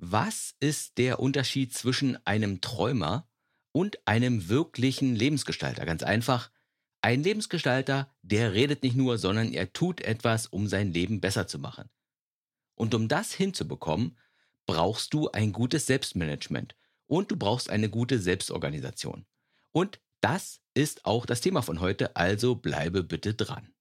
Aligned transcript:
Was 0.00 0.54
ist 0.60 0.96
der 0.98 1.18
Unterschied 1.18 1.74
zwischen 1.74 2.24
einem 2.24 2.60
Träumer 2.60 3.28
und 3.72 3.98
einem 4.06 4.48
wirklichen 4.48 5.16
Lebensgestalter? 5.16 5.84
Ganz 5.86 6.04
einfach, 6.04 6.52
ein 7.02 7.24
Lebensgestalter, 7.24 8.08
der 8.22 8.52
redet 8.52 8.84
nicht 8.84 8.94
nur, 8.94 9.18
sondern 9.18 9.52
er 9.52 9.72
tut 9.72 10.00
etwas, 10.00 10.46
um 10.46 10.68
sein 10.68 10.92
Leben 10.92 11.20
besser 11.20 11.48
zu 11.48 11.58
machen. 11.58 11.90
Und 12.76 12.94
um 12.94 13.08
das 13.08 13.32
hinzubekommen, 13.32 14.16
brauchst 14.66 15.14
du 15.14 15.32
ein 15.32 15.52
gutes 15.52 15.86
Selbstmanagement 15.86 16.76
und 17.06 17.32
du 17.32 17.36
brauchst 17.36 17.68
eine 17.68 17.90
gute 17.90 18.20
Selbstorganisation. 18.20 19.26
Und 19.72 20.00
das 20.20 20.60
ist 20.74 21.04
auch 21.06 21.26
das 21.26 21.40
Thema 21.40 21.62
von 21.62 21.80
heute, 21.80 22.14
also 22.14 22.54
bleibe 22.54 23.02
bitte 23.02 23.34
dran. 23.34 23.74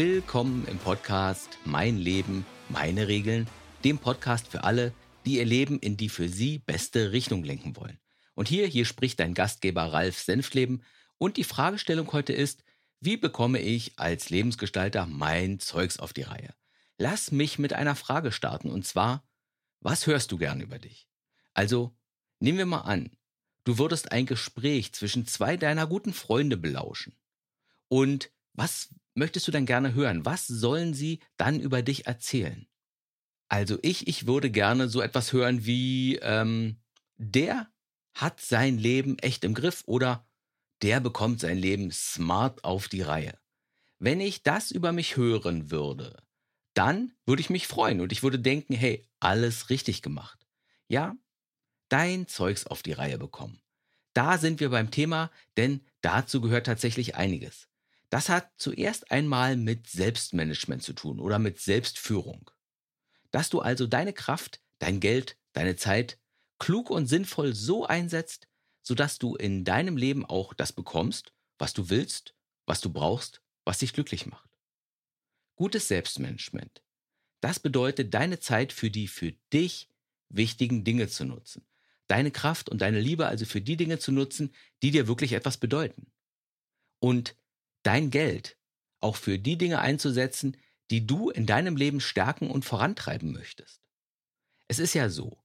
Willkommen 0.00 0.64
im 0.68 0.78
Podcast 0.78 1.58
Mein 1.64 1.96
Leben, 1.96 2.46
meine 2.68 3.08
Regeln, 3.08 3.48
dem 3.82 3.98
Podcast 3.98 4.46
für 4.46 4.62
alle, 4.62 4.92
die 5.26 5.38
ihr 5.38 5.44
Leben 5.44 5.80
in 5.80 5.96
die 5.96 6.08
für 6.08 6.28
sie 6.28 6.60
beste 6.60 7.10
Richtung 7.10 7.42
lenken 7.42 7.74
wollen. 7.74 7.98
Und 8.36 8.46
hier, 8.46 8.68
hier 8.68 8.84
spricht 8.84 9.18
dein 9.18 9.34
Gastgeber 9.34 9.92
Ralf 9.92 10.16
Senfleben 10.20 10.84
und 11.18 11.36
die 11.36 11.42
Fragestellung 11.42 12.12
heute 12.12 12.32
ist, 12.32 12.62
wie 13.00 13.16
bekomme 13.16 13.58
ich 13.58 13.98
als 13.98 14.30
Lebensgestalter 14.30 15.04
mein 15.06 15.58
Zeugs 15.58 15.98
auf 15.98 16.12
die 16.12 16.22
Reihe? 16.22 16.54
Lass 16.96 17.32
mich 17.32 17.58
mit 17.58 17.72
einer 17.72 17.96
Frage 17.96 18.30
starten 18.30 18.70
und 18.70 18.86
zwar, 18.86 19.26
was 19.80 20.06
hörst 20.06 20.30
du 20.30 20.38
gern 20.38 20.60
über 20.60 20.78
dich? 20.78 21.08
Also, 21.54 21.92
nehmen 22.38 22.58
wir 22.58 22.66
mal 22.66 22.82
an, 22.82 23.10
du 23.64 23.78
würdest 23.78 24.12
ein 24.12 24.26
Gespräch 24.26 24.92
zwischen 24.92 25.26
zwei 25.26 25.56
deiner 25.56 25.88
guten 25.88 26.12
Freunde 26.12 26.56
belauschen. 26.56 27.16
Und 27.88 28.30
was 28.52 28.90
möchtest 29.18 29.46
du 29.48 29.52
dann 29.52 29.66
gerne 29.66 29.94
hören? 29.94 30.24
Was 30.24 30.46
sollen 30.46 30.94
sie 30.94 31.20
dann 31.36 31.60
über 31.60 31.82
dich 31.82 32.06
erzählen? 32.06 32.66
Also 33.48 33.78
ich, 33.82 34.06
ich 34.06 34.26
würde 34.26 34.50
gerne 34.50 34.88
so 34.88 35.00
etwas 35.00 35.32
hören 35.32 35.64
wie, 35.64 36.16
ähm, 36.16 36.76
der 37.16 37.70
hat 38.14 38.40
sein 38.40 38.78
Leben 38.78 39.18
echt 39.18 39.44
im 39.44 39.54
Griff 39.54 39.82
oder 39.86 40.26
der 40.82 41.00
bekommt 41.00 41.40
sein 41.40 41.58
Leben 41.58 41.90
smart 41.90 42.64
auf 42.64 42.88
die 42.88 43.02
Reihe. 43.02 43.38
Wenn 43.98 44.20
ich 44.20 44.42
das 44.42 44.70
über 44.70 44.92
mich 44.92 45.16
hören 45.16 45.70
würde, 45.70 46.16
dann 46.74 47.12
würde 47.26 47.40
ich 47.40 47.50
mich 47.50 47.66
freuen 47.66 48.00
und 48.00 48.12
ich 48.12 48.22
würde 48.22 48.38
denken, 48.38 48.74
hey, 48.74 49.04
alles 49.18 49.70
richtig 49.70 50.02
gemacht. 50.02 50.46
Ja, 50.86 51.16
dein 51.88 52.28
Zeugs 52.28 52.66
auf 52.66 52.82
die 52.82 52.92
Reihe 52.92 53.18
bekommen. 53.18 53.60
Da 54.14 54.38
sind 54.38 54.60
wir 54.60 54.70
beim 54.70 54.90
Thema, 54.90 55.30
denn 55.56 55.80
dazu 56.00 56.40
gehört 56.40 56.66
tatsächlich 56.66 57.16
einiges. 57.16 57.67
Das 58.10 58.28
hat 58.28 58.50
zuerst 58.56 59.10
einmal 59.10 59.56
mit 59.56 59.86
Selbstmanagement 59.88 60.82
zu 60.82 60.94
tun 60.94 61.20
oder 61.20 61.38
mit 61.38 61.60
Selbstführung. 61.60 62.50
Dass 63.30 63.50
du 63.50 63.60
also 63.60 63.86
deine 63.86 64.12
Kraft, 64.12 64.62
dein 64.78 65.00
Geld, 65.00 65.36
deine 65.52 65.76
Zeit 65.76 66.18
klug 66.58 66.90
und 66.90 67.06
sinnvoll 67.06 67.54
so 67.54 67.86
einsetzt, 67.86 68.48
sodass 68.82 69.18
du 69.18 69.36
in 69.36 69.64
deinem 69.64 69.96
Leben 69.96 70.24
auch 70.24 70.54
das 70.54 70.72
bekommst, 70.72 71.32
was 71.58 71.74
du 71.74 71.90
willst, 71.90 72.34
was 72.66 72.80
du 72.80 72.90
brauchst, 72.90 73.42
was 73.64 73.78
dich 73.78 73.92
glücklich 73.92 74.26
macht. 74.26 74.48
Gutes 75.56 75.88
Selbstmanagement. 75.88 76.82
Das 77.40 77.60
bedeutet, 77.60 78.14
deine 78.14 78.40
Zeit 78.40 78.72
für 78.72 78.90
die 78.90 79.08
für 79.08 79.32
dich 79.52 79.90
wichtigen 80.28 80.84
Dinge 80.84 81.08
zu 81.08 81.24
nutzen. 81.24 81.66
Deine 82.06 82.30
Kraft 82.30 82.68
und 82.68 82.80
deine 82.80 83.00
Liebe 83.00 83.26
also 83.26 83.44
für 83.44 83.60
die 83.60 83.76
Dinge 83.76 83.98
zu 83.98 84.12
nutzen, 84.12 84.54
die 84.82 84.90
dir 84.90 85.08
wirklich 85.08 85.32
etwas 85.32 85.58
bedeuten. 85.58 86.10
Und 87.00 87.36
dein 87.88 88.10
Geld 88.10 88.58
auch 89.00 89.16
für 89.16 89.38
die 89.38 89.56
Dinge 89.56 89.78
einzusetzen, 89.78 90.58
die 90.90 91.06
du 91.06 91.30
in 91.30 91.46
deinem 91.46 91.74
Leben 91.74 92.02
stärken 92.02 92.50
und 92.50 92.66
vorantreiben 92.66 93.32
möchtest. 93.32 93.80
Es 94.68 94.78
ist 94.78 94.92
ja 94.92 95.08
so, 95.08 95.42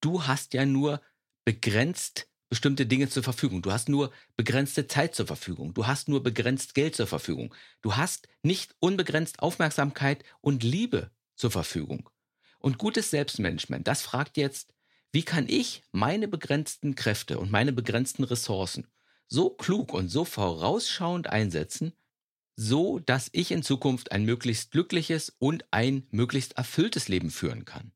du 0.00 0.26
hast 0.26 0.52
ja 0.52 0.66
nur 0.66 1.00
begrenzt 1.44 2.28
bestimmte 2.48 2.86
Dinge 2.86 3.08
zur 3.08 3.22
Verfügung. 3.22 3.62
Du 3.62 3.70
hast 3.70 3.88
nur 3.88 4.12
begrenzte 4.36 4.88
Zeit 4.88 5.14
zur 5.14 5.28
Verfügung. 5.28 5.74
Du 5.74 5.86
hast 5.86 6.08
nur 6.08 6.24
begrenzt 6.24 6.74
Geld 6.74 6.96
zur 6.96 7.06
Verfügung. 7.06 7.54
Du 7.82 7.96
hast 7.96 8.26
nicht 8.42 8.74
unbegrenzt 8.80 9.38
Aufmerksamkeit 9.38 10.24
und 10.40 10.64
Liebe 10.64 11.12
zur 11.36 11.52
Verfügung. 11.52 12.10
Und 12.58 12.78
gutes 12.78 13.10
Selbstmanagement, 13.10 13.86
das 13.86 14.02
fragt 14.02 14.36
jetzt, 14.36 14.74
wie 15.12 15.22
kann 15.22 15.48
ich 15.48 15.84
meine 15.92 16.26
begrenzten 16.26 16.96
Kräfte 16.96 17.38
und 17.38 17.52
meine 17.52 17.72
begrenzten 17.72 18.24
Ressourcen 18.24 18.88
so 19.28 19.50
klug 19.50 19.92
und 19.92 20.08
so 20.08 20.24
vorausschauend 20.24 21.28
einsetzen, 21.28 21.92
so 22.56 22.98
dass 22.98 23.30
ich 23.32 23.50
in 23.50 23.62
Zukunft 23.62 24.12
ein 24.12 24.24
möglichst 24.24 24.70
glückliches 24.70 25.34
und 25.38 25.64
ein 25.70 26.06
möglichst 26.10 26.56
erfülltes 26.56 27.08
Leben 27.08 27.30
führen 27.30 27.64
kann. 27.64 27.92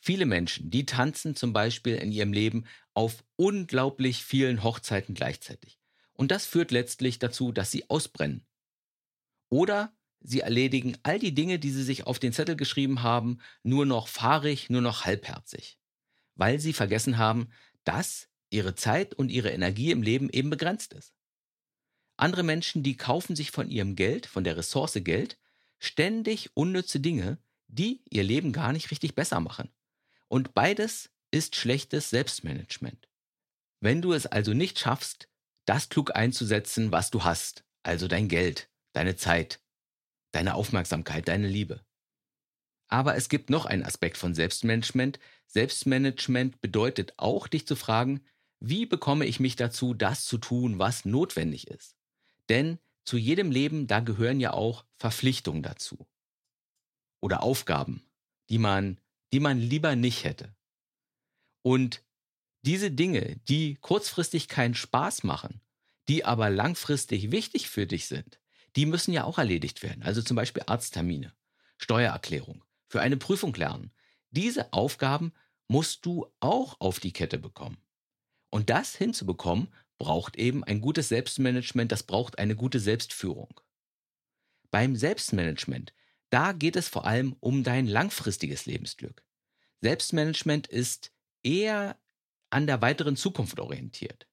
Viele 0.00 0.26
Menschen, 0.26 0.70
die 0.70 0.86
tanzen 0.86 1.34
zum 1.34 1.52
Beispiel 1.52 1.96
in 1.96 2.12
ihrem 2.12 2.32
Leben 2.32 2.64
auf 2.94 3.24
unglaublich 3.34 4.24
vielen 4.24 4.62
Hochzeiten 4.62 5.14
gleichzeitig. 5.14 5.80
Und 6.12 6.30
das 6.30 6.46
führt 6.46 6.70
letztlich 6.70 7.18
dazu, 7.18 7.52
dass 7.52 7.70
sie 7.70 7.90
ausbrennen. 7.90 8.46
Oder 9.50 9.94
sie 10.20 10.40
erledigen 10.40 10.96
all 11.02 11.18
die 11.18 11.34
Dinge, 11.34 11.58
die 11.58 11.70
sie 11.70 11.82
sich 11.82 12.06
auf 12.06 12.18
den 12.18 12.32
Zettel 12.32 12.56
geschrieben 12.56 13.02
haben, 13.02 13.38
nur 13.62 13.84
noch 13.84 14.08
fahrig, 14.08 14.70
nur 14.70 14.80
noch 14.80 15.04
halbherzig. 15.04 15.78
Weil 16.34 16.60
sie 16.60 16.72
vergessen 16.72 17.18
haben, 17.18 17.48
dass 17.84 18.28
ihre 18.50 18.74
Zeit 18.74 19.14
und 19.14 19.30
ihre 19.30 19.50
Energie 19.50 19.90
im 19.90 20.02
Leben 20.02 20.30
eben 20.30 20.50
begrenzt 20.50 20.92
ist. 20.92 21.14
Andere 22.16 22.42
Menschen, 22.42 22.82
die 22.82 22.96
kaufen 22.96 23.36
sich 23.36 23.50
von 23.50 23.70
ihrem 23.70 23.94
Geld, 23.96 24.26
von 24.26 24.44
der 24.44 24.56
Ressource 24.56 24.98
Geld, 25.02 25.38
ständig 25.78 26.50
unnütze 26.54 27.00
Dinge, 27.00 27.38
die 27.68 28.02
ihr 28.08 28.24
Leben 28.24 28.52
gar 28.52 28.72
nicht 28.72 28.90
richtig 28.90 29.14
besser 29.14 29.40
machen. 29.40 29.70
Und 30.28 30.54
beides 30.54 31.10
ist 31.30 31.56
schlechtes 31.56 32.10
Selbstmanagement. 32.10 33.08
Wenn 33.80 34.00
du 34.00 34.12
es 34.12 34.26
also 34.26 34.54
nicht 34.54 34.78
schaffst, 34.78 35.28
das 35.66 35.88
klug 35.88 36.14
einzusetzen, 36.16 36.92
was 36.92 37.10
du 37.10 37.24
hast, 37.24 37.64
also 37.82 38.08
dein 38.08 38.28
Geld, 38.28 38.70
deine 38.92 39.16
Zeit, 39.16 39.60
deine 40.32 40.54
Aufmerksamkeit, 40.54 41.28
deine 41.28 41.48
Liebe. 41.48 41.84
Aber 42.88 43.16
es 43.16 43.28
gibt 43.28 43.50
noch 43.50 43.66
einen 43.66 43.82
Aspekt 43.82 44.16
von 44.16 44.34
Selbstmanagement. 44.34 45.18
Selbstmanagement 45.46 46.60
bedeutet 46.60 47.14
auch, 47.16 47.48
dich 47.48 47.66
zu 47.66 47.74
fragen, 47.74 48.24
wie 48.60 48.86
bekomme 48.86 49.26
ich 49.26 49.40
mich 49.40 49.56
dazu, 49.56 49.94
das 49.94 50.24
zu 50.24 50.38
tun, 50.38 50.78
was 50.78 51.04
notwendig 51.04 51.68
ist? 51.68 51.96
Denn 52.48 52.78
zu 53.04 53.16
jedem 53.16 53.50
Leben, 53.50 53.86
da 53.86 54.00
gehören 54.00 54.40
ja 54.40 54.52
auch 54.52 54.84
Verpflichtungen 54.96 55.62
dazu. 55.62 56.06
Oder 57.20 57.42
Aufgaben, 57.42 58.02
die 58.50 58.58
man, 58.58 58.98
die 59.32 59.40
man 59.40 59.58
lieber 59.58 59.96
nicht 59.96 60.24
hätte. 60.24 60.54
Und 61.62 62.02
diese 62.62 62.90
Dinge, 62.90 63.36
die 63.48 63.76
kurzfristig 63.76 64.48
keinen 64.48 64.74
Spaß 64.74 65.22
machen, 65.22 65.60
die 66.08 66.24
aber 66.24 66.50
langfristig 66.50 67.30
wichtig 67.30 67.68
für 67.68 67.86
dich 67.86 68.06
sind, 68.06 68.40
die 68.76 68.86
müssen 68.86 69.12
ja 69.12 69.24
auch 69.24 69.38
erledigt 69.38 69.82
werden. 69.82 70.02
Also 70.02 70.22
zum 70.22 70.36
Beispiel 70.36 70.64
Arzttermine, 70.66 71.32
Steuererklärung, 71.78 72.64
für 72.88 73.00
eine 73.00 73.16
Prüfung 73.16 73.54
lernen. 73.54 73.92
Diese 74.30 74.72
Aufgaben 74.72 75.32
musst 75.68 76.06
du 76.06 76.26
auch 76.40 76.76
auf 76.80 77.00
die 77.00 77.12
Kette 77.12 77.38
bekommen. 77.38 77.78
Und 78.50 78.70
das 78.70 78.94
hinzubekommen, 78.96 79.68
braucht 79.98 80.36
eben 80.36 80.62
ein 80.64 80.80
gutes 80.80 81.08
Selbstmanagement, 81.08 81.90
das 81.90 82.02
braucht 82.02 82.38
eine 82.38 82.54
gute 82.54 82.80
Selbstführung. 82.80 83.60
Beim 84.70 84.96
Selbstmanagement, 84.96 85.94
da 86.30 86.52
geht 86.52 86.76
es 86.76 86.88
vor 86.88 87.06
allem 87.06 87.36
um 87.40 87.62
dein 87.62 87.86
langfristiges 87.86 88.66
Lebensglück. 88.66 89.24
Selbstmanagement 89.80 90.66
ist 90.66 91.12
eher 91.42 91.98
an 92.50 92.66
der 92.66 92.82
weiteren 92.82 93.16
Zukunft 93.16 93.60
orientiert, 93.60 94.26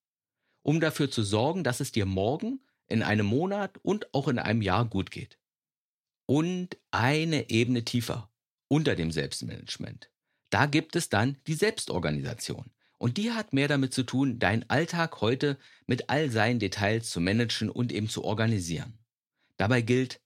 um 0.63 0.79
dafür 0.79 1.09
zu 1.09 1.23
sorgen, 1.23 1.63
dass 1.63 1.79
es 1.79 1.91
dir 1.91 2.05
morgen, 2.05 2.59
in 2.87 3.01
einem 3.01 3.25
Monat 3.25 3.77
und 3.81 4.13
auch 4.13 4.27
in 4.27 4.39
einem 4.39 4.61
Jahr 4.61 4.85
gut 4.85 5.09
geht. 5.11 5.39
Und 6.25 6.77
eine 6.91 7.49
Ebene 7.49 7.83
tiefer, 7.83 8.29
unter 8.67 8.95
dem 8.95 9.11
Selbstmanagement. 9.11 10.11
Da 10.49 10.65
gibt 10.65 10.95
es 10.95 11.09
dann 11.09 11.37
die 11.47 11.55
Selbstorganisation. 11.55 12.71
Und 13.03 13.17
die 13.17 13.33
hat 13.33 13.51
mehr 13.51 13.67
damit 13.67 13.93
zu 13.93 14.03
tun, 14.03 14.39
deinen 14.39 14.63
Alltag 14.69 15.19
heute 15.19 15.57
mit 15.87 16.09
all 16.09 16.31
seinen 16.31 16.59
Details 16.59 17.09
zu 17.09 17.19
managen 17.19 17.69
und 17.69 17.91
eben 17.91 18.07
zu 18.07 18.23
organisieren. 18.23 18.97
Dabei 19.57 19.81
gilt, 19.81 20.21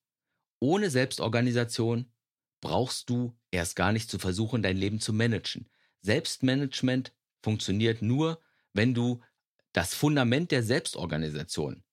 ohne 0.60 0.92
Selbstorganisation 0.92 2.14
brauchst 2.62 3.10
du 3.10 3.36
erst 3.50 3.76
gar 3.76 3.94
nicht 3.94 4.12
zu 4.12 4.20
versuchen, 4.20 4.62
dein 4.62 4.78
Leben 4.78 5.00
zu 5.00 5.12
managen. 5.12 5.72
Selbstmanagement 6.02 7.14
funktioniert 7.42 8.04
nur, 8.04 8.44
wenn 8.74 8.94
du 8.94 9.24
das 9.74 9.96
Fundament 9.96 10.52
der 10.52 10.62
Selbstorganisation 10.62 11.84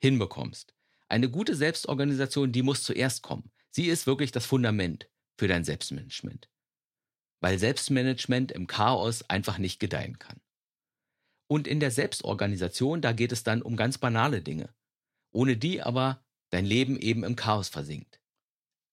hinbekommst. 0.00 0.74
Eine 1.10 1.28
gute 1.28 1.54
Selbstorganisation, 1.54 2.52
die 2.52 2.62
muss 2.62 2.84
zuerst 2.84 3.20
kommen. 3.20 3.52
Sie 3.70 3.88
ist 3.88 4.06
wirklich 4.06 4.32
das 4.32 4.46
Fundament 4.46 5.10
für 5.36 5.46
dein 5.46 5.64
Selbstmanagement 5.64 6.48
weil 7.40 7.58
Selbstmanagement 7.58 8.52
im 8.52 8.66
Chaos 8.66 9.22
einfach 9.28 9.58
nicht 9.58 9.80
gedeihen 9.80 10.18
kann. 10.18 10.40
Und 11.48 11.68
in 11.68 11.80
der 11.80 11.90
Selbstorganisation, 11.90 13.00
da 13.02 13.12
geht 13.12 13.32
es 13.32 13.44
dann 13.44 13.62
um 13.62 13.76
ganz 13.76 13.98
banale 13.98 14.42
Dinge. 14.42 14.70
ohne 15.32 15.56
die 15.56 15.82
aber 15.82 16.24
dein 16.50 16.64
Leben 16.64 16.98
eben 16.98 17.22
im 17.24 17.36
Chaos 17.36 17.68
versinkt. 17.68 18.20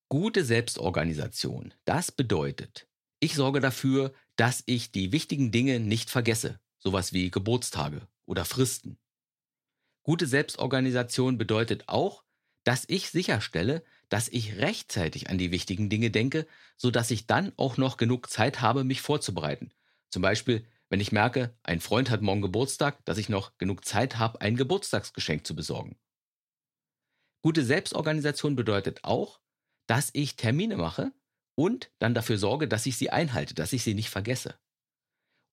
Gute 0.09 0.43
Selbstorganisation, 0.43 1.73
das 1.85 2.11
bedeutet, 2.11 2.87
ich 3.19 3.35
sorge 3.35 3.61
dafür, 3.61 4.13
dass 4.35 4.63
ich 4.65 4.91
die 4.91 5.11
wichtigen 5.13 5.51
Dinge 5.51 5.79
nicht 5.79 6.09
vergesse, 6.09 6.59
sowas 6.77 7.13
wie 7.13 7.31
Geburtstage 7.31 8.07
oder 8.25 8.43
Fristen. 8.45 8.99
Gute 10.03 10.27
Selbstorganisation 10.27 11.37
bedeutet 11.37 11.87
auch, 11.87 12.25
dass 12.65 12.83
ich 12.89 13.09
sicherstelle, 13.09 13.83
dass 14.13 14.29
ich 14.29 14.57
rechtzeitig 14.57 15.31
an 15.31 15.39
die 15.39 15.49
wichtigen 15.49 15.89
Dinge 15.89 16.11
denke, 16.11 16.45
so 16.77 16.91
dass 16.91 17.09
ich 17.09 17.25
dann 17.25 17.51
auch 17.57 17.77
noch 17.77 17.97
genug 17.97 18.29
Zeit 18.29 18.61
habe, 18.61 18.83
mich 18.83 19.01
vorzubereiten. 19.01 19.73
Zum 20.11 20.21
Beispiel, 20.21 20.67
wenn 20.89 20.99
ich 20.99 21.11
merke, 21.11 21.57
ein 21.63 21.79
Freund 21.79 22.11
hat 22.11 22.21
morgen 22.21 22.43
Geburtstag, 22.43 23.03
dass 23.05 23.17
ich 23.17 23.27
noch 23.27 23.57
genug 23.57 23.85
Zeit 23.85 24.19
habe, 24.19 24.39
ein 24.39 24.55
Geburtstagsgeschenk 24.55 25.47
zu 25.47 25.55
besorgen. 25.55 25.97
Gute 27.41 27.65
Selbstorganisation 27.65 28.55
bedeutet 28.55 29.03
auch, 29.03 29.39
dass 29.87 30.11
ich 30.13 30.35
Termine 30.35 30.77
mache 30.77 31.11
und 31.55 31.91
dann 31.97 32.13
dafür 32.13 32.37
sorge, 32.37 32.67
dass 32.67 32.85
ich 32.85 32.95
sie 32.97 33.09
einhalte, 33.09 33.55
dass 33.55 33.73
ich 33.73 33.81
sie 33.81 33.95
nicht 33.95 34.11
vergesse. 34.11 34.53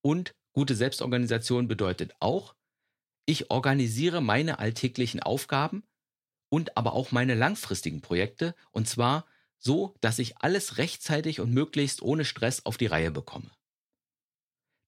Und 0.03 0.35
gute 0.53 0.75
Selbstorganisation 0.75 1.67
bedeutet 1.67 2.15
auch, 2.21 2.55
ich 3.25 3.51
organisiere 3.51 4.21
meine 4.21 4.59
alltäglichen 4.59 5.23
Aufgaben 5.23 5.83
und 6.51 6.77
aber 6.77 6.93
auch 6.93 7.13
meine 7.13 7.35
langfristigen 7.35 8.03
Projekte 8.03 8.55
und 8.73 8.87
zwar 8.87 9.25
so, 9.59 9.95
dass 10.03 10.19
ich 10.19 10.39
alles 10.39 10.77
rechtzeitig 10.77 11.41
und 11.41 11.53
möglichst 11.53 12.03
ohne 12.03 12.27
Stress 12.27 12.67
auf 12.67 12.77
die 12.77 12.87
Reihe 12.87 13.11
bekomme. 13.11 13.51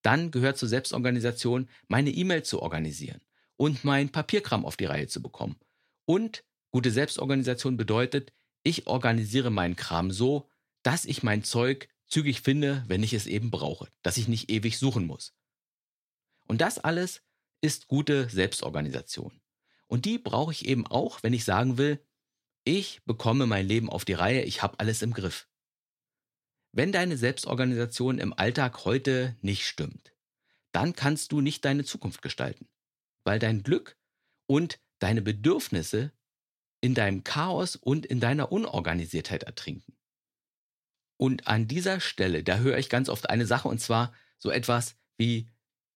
Dann 0.03 0.31
gehört 0.31 0.59
zur 0.59 0.69
Selbstorganisation, 0.69 1.69
meine 1.89 2.11
E-Mail 2.11 2.43
zu 2.43 2.61
organisieren 2.61 3.21
und 3.57 3.85
mein 3.85 4.11
Papierkram 4.11 4.67
auf 4.67 4.77
die 4.77 4.87
Reihe 4.87 5.07
zu 5.07 5.23
bekommen. 5.23 5.57
Und 6.05 6.45
gute 6.71 6.91
Selbstorganisation 6.91 7.77
bedeutet, 7.77 8.33
ich 8.65 8.87
organisiere 8.87 9.51
meinen 9.51 9.77
Kram 9.77 10.11
so, 10.11 10.49
dass 10.83 11.05
ich 11.05 11.23
mein 11.23 11.45
Zeug 11.45 11.89
zügig 12.07 12.41
finde, 12.41 12.85
wenn 12.89 13.03
ich 13.03 13.13
es 13.13 13.27
eben 13.27 13.51
brauche, 13.51 13.89
dass 14.03 14.17
ich 14.17 14.27
nicht 14.27 14.51
ewig 14.51 14.79
suchen 14.79 15.07
muss. 15.07 15.35
Und 16.47 16.61
das 16.61 16.79
alles 16.79 17.23
ist 17.61 17.87
gute 17.87 18.29
Selbstorganisation. 18.29 19.42
Und 19.93 20.07
die 20.07 20.17
brauche 20.17 20.53
ich 20.53 20.65
eben 20.65 20.87
auch, 20.87 21.23
wenn 21.23 21.35
ich 21.35 21.45
sagen 21.45 21.77
will, 21.77 22.03
ich 22.65 23.05
bekomme 23.05 23.45
mein 23.45 23.69
Leben 23.69 23.91
auf 23.91 24.07
die 24.07 24.15
Reihe, 24.15 24.41
ich 24.41 24.63
habe 24.63 24.81
alles 24.81 25.03
im 25.03 25.13
Griff. 25.13 25.51
Wenn 26.75 26.93
deine 26.93 27.19
Selbstorganisation 27.19 28.19
im 28.19 28.33
Alltag 28.33 28.87
heute 28.87 29.37
nicht 29.43 29.67
stimmt, 29.67 30.15
dann 30.73 30.97
kannst 30.97 31.31
du 31.31 31.43
nicht 31.43 31.67
deine 31.67 31.85
Zukunft 31.85 32.23
gestalten, 32.23 32.71
weil 33.25 33.39
dein 33.39 33.63
Glück 33.65 33.99
und 34.47 34.81
deine 34.99 35.21
Bedürfnisse 35.21 36.11
in 36.81 36.95
deinem 36.95 37.23
Chaos 37.23 37.77
und 37.77 38.07
in 38.07 38.19
deiner 38.19 38.51
Unorganisiertheit 38.51 39.43
ertrinken. 39.43 39.99
Und 41.19 41.49
an 41.49 41.69
dieser 41.69 42.01
Stelle, 42.01 42.43
da 42.43 42.57
höre 42.57 42.79
ich 42.79 42.89
ganz 42.89 43.11
oft 43.11 43.29
eine 43.29 43.45
Sache 43.45 43.69
und 43.69 43.79
zwar 43.79 44.15
so 44.39 44.51
etwas 44.51 44.97
wie 45.19 45.51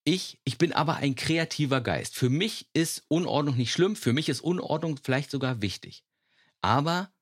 ich, 0.06 0.38
ich 0.44 0.56
bin 0.56 0.72
aber 0.72 0.96
ein 0.96 1.16
kreativer 1.16 1.80
Geist. 1.80 2.14
Für 2.14 2.30
mich 2.30 2.68
ist 2.72 3.04
Unordnung 3.08 3.56
nicht 3.56 3.72
schlimm, 3.72 3.96
für 3.96 4.12
mich 4.12 4.28
ist 4.28 4.40
Unordnung 4.40 4.98
vielleicht 5.02 5.32
sogar 5.32 5.62
wichtig. 5.62 6.04
Aber 6.62 7.12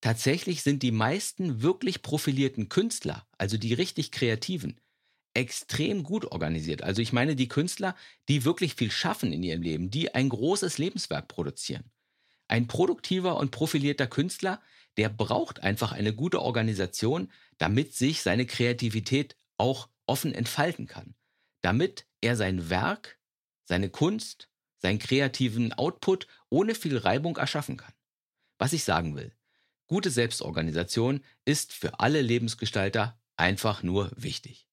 tatsächlich 0.00 0.62
sind 0.62 0.82
die 0.82 0.90
meisten 0.90 1.60
wirklich 1.60 2.00
profilierten 2.00 2.70
Künstler, 2.70 3.28
also 3.36 3.58
die 3.58 3.74
richtig 3.74 4.10
kreativen, 4.10 4.80
extrem 5.34 6.02
gut 6.02 6.24
organisiert. 6.32 6.82
Also 6.82 7.02
ich 7.02 7.12
meine 7.12 7.36
die 7.36 7.48
Künstler, 7.48 7.94
die 8.30 8.46
wirklich 8.46 8.74
viel 8.74 8.90
schaffen 8.90 9.30
in 9.30 9.42
ihrem 9.42 9.60
Leben, 9.60 9.90
die 9.90 10.14
ein 10.14 10.30
großes 10.30 10.78
Lebenswerk 10.78 11.28
produzieren. 11.28 11.90
Ein 12.48 12.68
produktiver 12.68 13.36
und 13.36 13.50
profilierter 13.50 14.06
Künstler, 14.06 14.62
der 14.96 15.10
braucht 15.10 15.62
einfach 15.62 15.92
eine 15.92 16.14
gute 16.14 16.40
Organisation, 16.40 17.30
damit 17.58 17.94
sich 17.94 18.22
seine 18.22 18.46
Kreativität 18.46 19.36
auch 19.58 19.90
offen 20.06 20.32
entfalten 20.32 20.86
kann 20.86 21.14
damit 21.62 22.06
er 22.20 22.36
sein 22.36 22.70
Werk, 22.70 23.18
seine 23.64 23.90
Kunst, 23.90 24.48
seinen 24.78 24.98
kreativen 24.98 25.72
Output 25.72 26.26
ohne 26.50 26.74
viel 26.74 26.96
Reibung 26.96 27.36
erschaffen 27.36 27.76
kann. 27.76 27.92
Was 28.58 28.72
ich 28.72 28.84
sagen 28.84 29.16
will, 29.16 29.32
gute 29.86 30.10
Selbstorganisation 30.10 31.24
ist 31.44 31.72
für 31.72 32.00
alle 32.00 32.22
Lebensgestalter 32.22 33.20
einfach 33.36 33.82
nur 33.82 34.10
wichtig. 34.16 34.68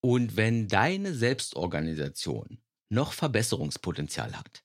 Und 0.00 0.36
wenn 0.36 0.68
deine 0.68 1.14
Selbstorganisation 1.14 2.62
noch 2.88 3.12
Verbesserungspotenzial 3.12 4.36
hat, 4.36 4.62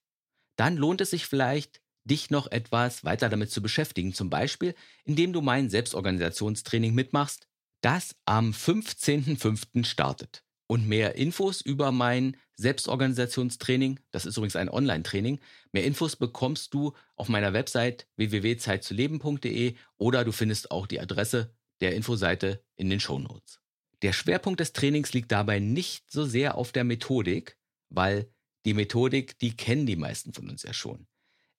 dann 0.56 0.78
lohnt 0.78 1.02
es 1.02 1.10
sich 1.10 1.26
vielleicht, 1.26 1.82
dich 2.04 2.30
noch 2.30 2.52
etwas 2.52 3.04
weiter 3.04 3.30
damit 3.30 3.52
zu 3.52 3.62
beschäftigen, 3.62 4.14
zum 4.14 4.30
Beispiel 4.30 4.76
indem 5.06 5.34
du 5.34 5.42
mein 5.42 5.70
Selbstorganisationstraining 5.70 6.94
mitmachst, 6.94 7.48
das 7.82 8.16
am 8.26 8.52
15.05. 8.52 9.86
startet. 9.86 10.44
Und 10.72 10.88
mehr 10.88 11.16
Infos 11.16 11.60
über 11.60 11.92
mein 11.92 12.38
Selbstorganisationstraining, 12.56 14.00
das 14.12 14.26
ist 14.26 14.38
übrigens 14.38 14.56
ein 14.56 14.70
Online-Training, 14.70 15.42
mehr 15.74 15.84
Infos 15.84 16.16
bekommst 16.16 16.74
du 16.74 16.94
auf 17.18 17.28
meiner 17.28 17.52
Website 17.52 18.08
www.zeitzuleben.de 18.16 19.76
oder 19.98 20.24
du 20.24 20.32
findest 20.32 20.72
auch 20.72 20.88
die 20.88 21.02
Adresse 21.02 21.54
der 21.82 21.94
Infoseite 21.94 22.64
in 22.78 22.90
den 22.90 23.02
Show 23.02 23.20
Notes. 23.20 23.60
Der 24.02 24.14
Schwerpunkt 24.14 24.62
des 24.62 24.72
Trainings 24.72 25.12
liegt 25.12 25.34
dabei 25.34 25.60
nicht 25.60 26.10
so 26.10 26.24
sehr 26.24 26.56
auf 26.56 26.72
der 26.72 26.86
Methodik, 26.86 27.58
weil 27.90 28.32
die 28.64 28.74
Methodik, 28.74 29.38
die 29.40 29.58
kennen 29.58 29.86
die 29.86 29.98
meisten 29.98 30.32
von 30.32 30.50
uns 30.50 30.64
ja 30.64 30.72
schon. 30.72 31.06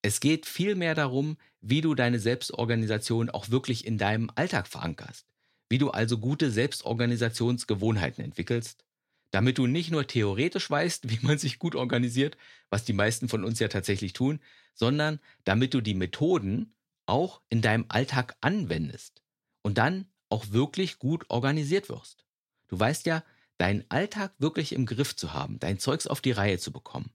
Es 0.00 0.20
geht 0.20 0.46
vielmehr 0.46 0.94
darum, 0.94 1.36
wie 1.60 1.82
du 1.82 1.94
deine 1.94 2.18
Selbstorganisation 2.18 3.28
auch 3.28 3.50
wirklich 3.50 3.86
in 3.86 3.98
deinem 3.98 4.30
Alltag 4.36 4.68
verankerst, 4.68 5.26
wie 5.68 5.76
du 5.76 5.90
also 5.90 6.16
gute 6.16 6.50
Selbstorganisationsgewohnheiten 6.50 8.24
entwickelst 8.24 8.86
damit 9.32 9.58
du 9.58 9.66
nicht 9.66 9.90
nur 9.90 10.06
theoretisch 10.06 10.70
weißt, 10.70 11.10
wie 11.10 11.18
man 11.26 11.38
sich 11.38 11.58
gut 11.58 11.74
organisiert, 11.74 12.36
was 12.70 12.84
die 12.84 12.92
meisten 12.92 13.28
von 13.28 13.44
uns 13.44 13.58
ja 13.58 13.66
tatsächlich 13.66 14.12
tun, 14.12 14.38
sondern 14.74 15.18
damit 15.44 15.74
du 15.74 15.80
die 15.80 15.94
Methoden 15.94 16.74
auch 17.06 17.42
in 17.48 17.60
deinem 17.60 17.86
Alltag 17.88 18.36
anwendest 18.40 19.22
und 19.62 19.76
dann 19.76 20.06
auch 20.28 20.50
wirklich 20.50 20.98
gut 20.98 21.28
organisiert 21.28 21.88
wirst. 21.88 22.24
Du 22.68 22.78
weißt 22.78 23.06
ja, 23.06 23.24
deinen 23.58 23.84
Alltag 23.90 24.32
wirklich 24.38 24.72
im 24.72 24.86
Griff 24.86 25.14
zu 25.14 25.32
haben, 25.32 25.58
dein 25.58 25.78
Zeugs 25.78 26.06
auf 26.06 26.20
die 26.20 26.32
Reihe 26.32 26.58
zu 26.58 26.72
bekommen, 26.72 27.10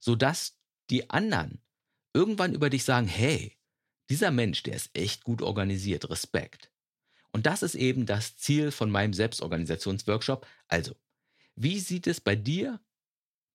sodass 0.00 0.58
die 0.90 1.10
anderen 1.10 1.60
irgendwann 2.12 2.54
über 2.54 2.70
dich 2.70 2.84
sagen, 2.84 3.06
hey, 3.06 3.56
dieser 4.10 4.30
Mensch, 4.30 4.62
der 4.62 4.74
ist 4.74 4.90
echt 4.94 5.22
gut 5.22 5.42
organisiert, 5.42 6.08
Respekt. 6.10 6.70
Und 7.30 7.46
das 7.46 7.62
ist 7.62 7.74
eben 7.74 8.06
das 8.06 8.36
Ziel 8.36 8.70
von 8.70 8.90
meinem 8.90 9.12
Selbstorganisationsworkshop. 9.12 10.46
Also, 10.66 10.96
wie 11.60 11.80
sieht 11.80 12.06
es 12.06 12.20
bei 12.20 12.36
dir, 12.36 12.80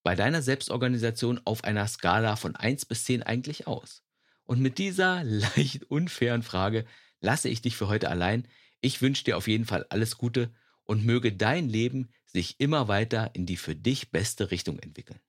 bei 0.02 0.14
deiner 0.14 0.42
Selbstorganisation 0.42 1.40
auf 1.44 1.64
einer 1.64 1.86
Skala 1.88 2.36
von 2.36 2.54
1 2.54 2.84
bis 2.84 3.04
10 3.04 3.22
eigentlich 3.22 3.66
aus? 3.66 4.02
Und 4.44 4.60
mit 4.60 4.78
dieser 4.78 5.24
leicht 5.24 5.84
unfairen 5.84 6.42
Frage 6.42 6.84
lasse 7.20 7.48
ich 7.48 7.62
dich 7.62 7.76
für 7.76 7.88
heute 7.88 8.10
allein. 8.10 8.46
Ich 8.82 9.00
wünsche 9.00 9.24
dir 9.24 9.38
auf 9.38 9.48
jeden 9.48 9.64
Fall 9.64 9.86
alles 9.88 10.18
Gute 10.18 10.52
und 10.84 11.06
möge 11.06 11.32
dein 11.32 11.68
Leben 11.68 12.10
sich 12.26 12.60
immer 12.60 12.88
weiter 12.88 13.30
in 13.34 13.46
die 13.46 13.56
für 13.56 13.74
dich 13.74 14.10
beste 14.10 14.50
Richtung 14.50 14.78
entwickeln. 14.78 15.20